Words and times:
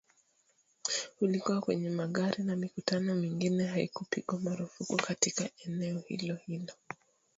ulikuwa 1.21 1.61
kwenye 1.61 1.89
magari 1.89 2.43
na 2.43 2.55
mikutano 2.55 3.15
mingine 3.15 3.63
haikupigwa 3.67 4.39
marufuku 4.39 4.97
katika 4.97 5.49
eneo 5.65 5.99
hilohilo 6.07 6.73